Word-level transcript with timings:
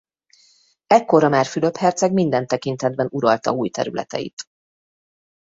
Ekkorra 0.87 1.29
már 1.29 1.45
Fülöp 1.45 1.75
herceg 1.77 2.13
minden 2.13 2.47
tekintetben 2.47 3.07
uralta 3.11 3.51
új 3.51 3.69
területeit. 3.69 4.43